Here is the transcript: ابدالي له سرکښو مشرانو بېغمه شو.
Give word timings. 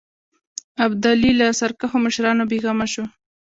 ابدالي 0.85 1.31
له 1.39 1.45
سرکښو 1.59 1.97
مشرانو 2.05 2.43
بېغمه 2.51 2.87
شو. 2.93 3.05